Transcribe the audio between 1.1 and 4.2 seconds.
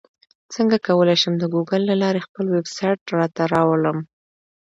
شم د ګوګل له لارې خپل ویبسایټ راته راولم